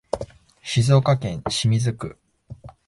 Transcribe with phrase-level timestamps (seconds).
[0.63, 2.17] 静岡市清水区